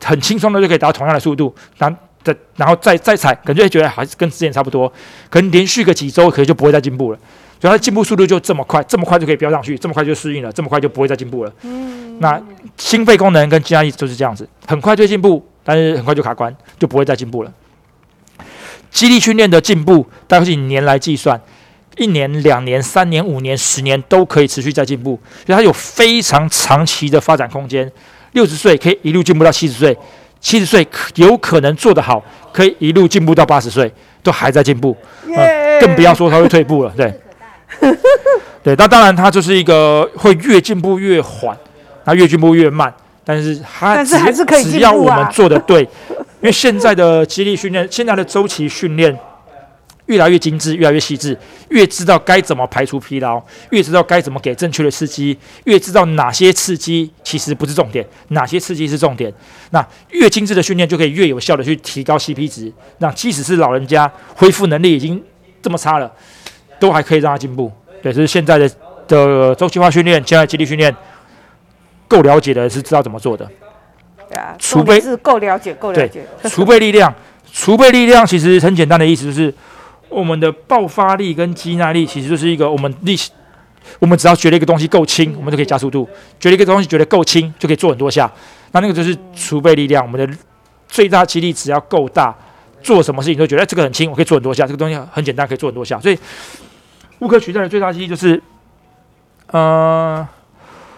[0.03, 4.91] 很轻松的就可以达到同样的速度，然后再然后再再踩，感觉觉得还是跟之前差不多。
[5.29, 7.19] 可能连续个几周，可能就不会再进步了。
[7.59, 11.51] 所以它的进步速度就这么快，这么快就可以飙上去，这么快就适应了，这么快就不会再进步了。
[12.19, 12.39] 那
[12.77, 17.51] 心肺功能跟肌耐力就是这样子，很快就进步，但是很快就卡关，就不会再进步了。
[18.91, 21.39] 肌力训练的进步大概是以年来计算，
[21.97, 27.91] 一年、两年、三年、五年、十年都可以持续在进步，所以它有非常长期的发展空间。
[28.33, 29.97] 六十岁可以一路进步到七十岁，
[30.39, 34.95] 七十岁可有可能做得好，可以一路进步到八十岁，都还在进步。
[35.35, 37.13] 呃更不要说它会退步了，对。
[38.63, 41.57] 对，那当然它就是一个会越进步越缓，
[42.03, 42.93] 它越进步越慢。
[43.23, 49.17] 但是它但是只还是可以进只要我们做的对，因为现在的激励训练，现在的周期训练
[50.07, 51.37] 越来越精致，越来越细致，
[51.69, 59.33] 越知道该怎么排除疲劳，越知道该怎么给正确的刺激，越知道哪些刺激其实不是重点，哪些刺激是重点。
[59.71, 65.23] 那越精致的训练，就可以越有效的去提高 CP 值，那即使是老人家恢复能力已经
[65.61, 66.11] 这么差了，
[66.79, 67.71] 都还可以让他进步。
[68.01, 68.69] 对，这是现在的
[69.07, 70.95] 的周期化训练，现在的激励训练，
[72.07, 73.49] 够了解的是知道怎么做的。
[74.29, 76.25] 对啊，储备是够了解，够了对解。
[76.49, 77.13] 储备力量，
[77.51, 79.53] 储备力量其实很简单的意思就是，
[80.09, 83.15] 我们的爆发力跟肌耐力其实就是一个我们力，
[83.99, 86.07] 我们只要觉得一个东西够轻，我们就可以加速度；
[86.39, 88.31] 觉得一个东西觉得够轻，就可以做很多下。
[88.71, 90.37] 那那个就是储备力量，我们的
[90.87, 92.35] 最大肌力只要够大，
[92.81, 95.99] 做什么事情都觉得、这个很轻，我可以做很多下，这个东西很简单，可以做很多下。
[95.99, 96.17] 所以
[97.19, 98.41] 无可取代的最大肌力就是，
[99.47, 100.27] 呃。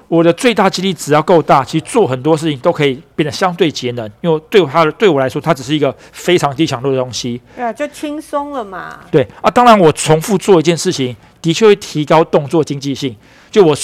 [0.10, 7.40] 我的最大肌力只要够大，其实做很多事情都可以变得相对节能，因为对它对我来说，它只是一个非常低强度的东西。
[7.56, 9.00] 对啊，就轻松了嘛。
[9.12, 13.16] 对啊，当然我重复做一件事情，的确会提高动作经济性。
[13.52, 13.76] 就我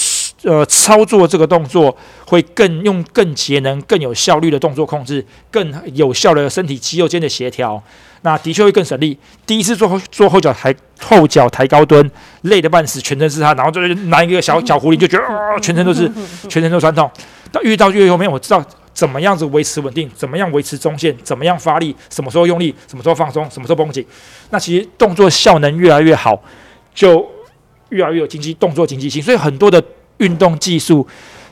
[0.42, 1.96] 呃操作这个动作，
[2.26, 7.82] 会更用更节能、更有效率的动作控制，更有效的身体肌肉间的协调。
[8.22, 9.16] 那的确会更省力。
[9.46, 12.10] 第一次做后做后脚抬后脚抬高蹲，
[12.42, 16.10] 累得半死，全身是汗，然后就是拿一个小小狐狸，就觉得啊、全身都是
[16.48, 17.08] 全身都酸痛。
[17.52, 24.04] 到遇到越后面，我知道怎么样子维持稳定，怎么样维持中线，怎么样发力，什么时候用力，什么时候放松，什么时候绷紧。
[24.50, 26.42] 那其实动作效能越来越好，
[26.92, 27.24] 就
[27.90, 29.22] 越来越有经济动作经济性。
[29.22, 29.80] 所以很多的
[30.18, 31.06] 运动技术，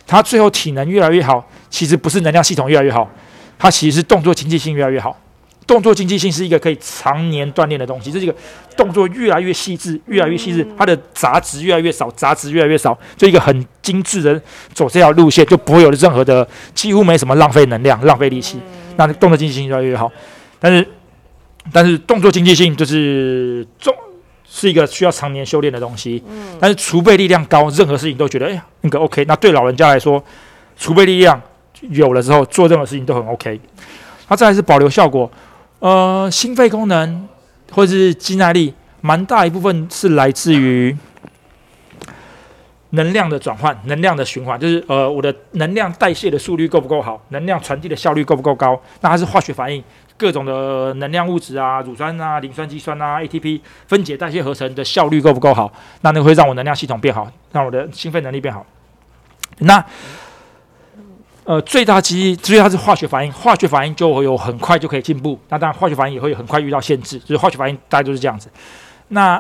[0.07, 3.11] 它最后体能越来越好，其实不是能量系统越来越好，
[3.59, 5.19] 它其实是动作经济性越来越好。
[5.67, 8.35] 动作经济性是一个可以常年锻炼的东西，这是一个
[8.77, 14.39] 动作越来越细致，越来越细致，它的杂质越来越少，杂质越来越少，就一个很精致的
[14.75, 18.59] 走这条路线，就不会有任何的几乎没什么浪费能量、浪费力气。
[18.97, 20.13] 那动作经济性越来越好，
[20.61, 20.87] 但是
[21.73, 23.95] 但是动作经济性就是重
[24.57, 26.23] 是一个需要常年修炼的东西。
[26.61, 29.25] 但是储备力量高，任何事情都觉得哎呀那个 OK。
[29.25, 30.23] 那对老人家来说，
[30.79, 31.43] 储备力量
[31.91, 33.61] 有了之后，做任何事情都很 OK。
[34.29, 35.29] 它再来是保留效果，
[35.81, 37.29] 呃，心肺功能
[37.73, 40.97] 或者是肌耐力，蛮大一部分是来自于
[42.91, 48.81] 能量的转换、能量的循环，就是呃，我的能量代谢的速率够不够好，能量传递的效率够不够高？
[49.01, 49.83] 那它是化学反应，
[50.17, 55.73] 各种的能量物质啊，乳酸啊、磷酸肌酸啊、ATP 分解代谢合成的效率够不够好？
[56.03, 58.65] 那那个会让我能量系统变好，让我的心肺能力变好。
[59.59, 59.85] 那
[61.45, 65.39] 呃，最大肌力，所以它是化学反应，化学反应就会有很快就可以进步。
[65.51, 68.49] 那当然，化学反应也会很快遇到限制，就是化学反应大概就是这样子。
[69.09, 69.39] 那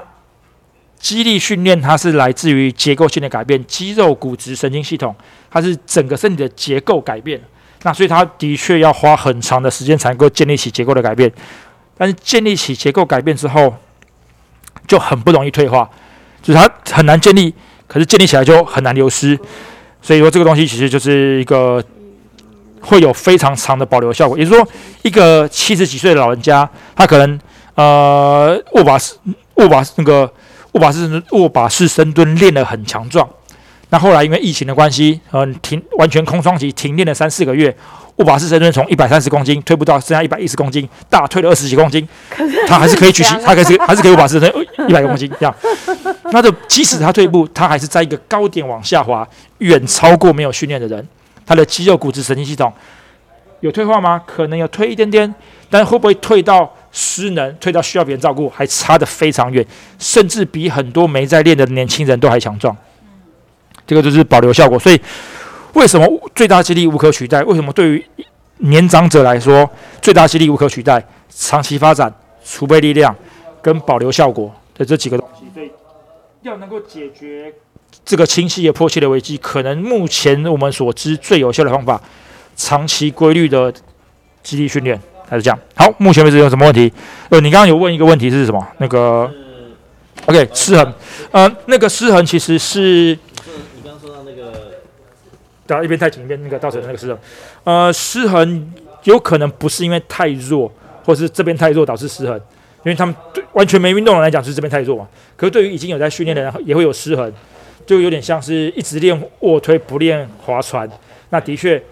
[0.99, 5.15] 肌力训练它是来自于结构性的改变，肌肉、骨质、神经系统，
[5.51, 7.41] 它是整个身体的结构改变。
[7.85, 11.33] 那所以它的确要花很长的时间才能够建立起结构的改变。
[11.97, 13.73] 但是建立起结构改变之后，
[14.89, 15.89] 就很不容易退化，
[16.43, 17.55] 就是它很难建立，
[17.87, 19.39] 可是建立起来就很难流失。
[20.03, 21.83] 所以说这个东西其实就是一个
[22.81, 24.69] 会有非常长的保留效果，也就是说，
[25.03, 27.41] 一个七十几岁的老人家，他可能
[27.77, 28.99] 呃握把
[29.55, 30.31] 握把那个
[30.73, 33.29] 握把式握把式深蹲练得很强壮，
[33.95, 37.73] 那后来因为疫情的关系，嗯、停完全空窗期，停练了三四个月，
[38.17, 42.05] 握把式深蹲从一百三十公斤退步到剩下一百一十公斤，大退了二十几公斤，
[42.67, 45.55] 他还是可以举起，他还是还是可以握把式深蹲一百公斤这样。
[46.33, 49.25] 那就即使他退步，他还是在一个高点往下滑，
[49.59, 51.09] 远超过没有训练的人。
[51.47, 52.73] 他的肌肉、骨质、神经系统
[53.61, 54.21] 有退化吗？
[54.27, 55.33] 可能有退一点点，
[55.71, 59.65] 但是会不会退到失能、退到需要别人照顾，还差得非常远，
[60.01, 62.77] 甚至比很多没在练的年轻人都还强壮。
[63.87, 64.79] 这个就是保留效果。
[64.79, 65.01] 所以，
[65.75, 67.43] 为什么最大肌力无可取代？
[67.45, 68.07] 为什么对于
[68.59, 69.69] 年长者来说，
[70.01, 71.05] 最大肌力无可取代？
[71.29, 73.15] 长期发展、储备力量
[73.61, 75.73] 跟保留效果的这几个东西，对
[76.43, 77.53] 要能够解决
[78.05, 82.01] 这个清晰也迫切的危机，可能目前我们所知最有效的方法，
[82.55, 83.73] 长期规律的
[84.45, 85.59] 肌力训练，还是这样。
[85.75, 86.93] 好，目前为止有什么问题？
[87.31, 88.65] 呃，你刚刚有问一个问题是什么？
[88.79, 89.29] 那个
[90.27, 90.95] OK 失衡，
[91.33, 94.75] 呃，那个失衡其实是就是你刚刚说到那个
[95.67, 97.19] 对啊，一边太紧一边那个造成的那个失衡。
[97.65, 98.73] 呃，失衡
[99.05, 100.71] 有可能不是因为太弱，
[101.05, 105.09] 或是这边太弱导致失衡，因为他们对完全没运动的人来讲是这边太弱嘛。
[105.37, 107.33] 可是对于已经有在训练的人也会有失衡，
[107.87, 110.89] 就有点像是一直练卧推不练划船，
[111.31, 111.83] 那的确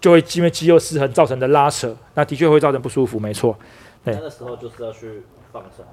[0.00, 3.56] 就会因为肌肉失衡造成的拉扯，那的确会造成不舒服，没错。
[4.04, 5.22] 对那个时候就是要去
[5.52, 5.84] 放松。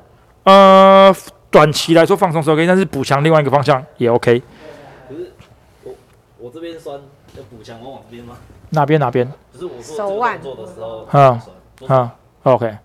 [0.44, 1.16] 呃，
[1.52, 4.42] 短期来说放松是 OK，但是补强另外一个方向也 OK。
[6.40, 6.98] 我我这边酸，
[7.38, 8.36] 要补强往往这边吗？
[8.70, 9.30] 哪边哪边？
[9.54, 11.40] 只是我做手腕这个动作的时候嗯
[11.80, 12.78] 会酸，啊，OK。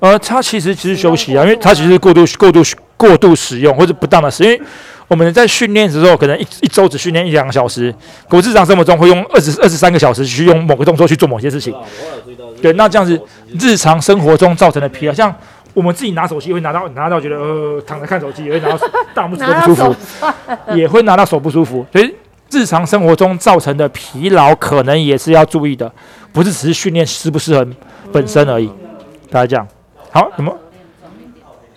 [0.00, 2.62] 呃，它其实只是休息啊，因为它其实是过度过度
[2.96, 4.52] 过度使用或者不当的使用。
[4.52, 4.66] 因为
[5.08, 7.92] 我们在训练的时候，可能一一周只训练一两个小时，
[8.28, 11.74] 可我日常生活中会用二十二十三个小时去用某个动作去做某些事情。
[12.62, 13.20] 对，那这样子
[13.58, 15.34] 日常生活中造成的疲劳，像
[15.74, 19.96] 我们自己拿手机会拿到拿到觉得呃躺着看手机，也会拿到大拇指都不舒服，
[20.76, 22.14] 也会拿到手不舒服，所以
[22.50, 25.90] 日常生活中造成的疲劳可能也是要注意的，
[26.32, 27.66] 不是只是训练适不适合
[28.12, 28.70] 本身而已。
[29.30, 29.68] 大家这样，
[30.10, 30.56] 好，什么？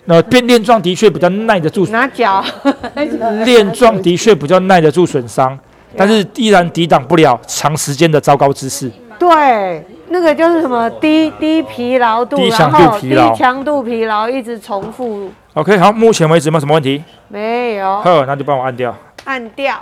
[0.06, 2.44] 那变练状的确比较耐得住，拿脚，
[3.44, 5.56] 练状的确比较耐得住损伤，
[5.96, 8.90] 但是依然抵挡不了长时间的糟糕姿势。
[9.18, 17.04] 对，那个就是什么低低疲劳度，低强度疲劳低强度疲劳一直重复，OK，好，目前为止没有什么问题？
[17.28, 18.92] 没有呵，那就帮我按掉。
[19.24, 19.76] 按掉。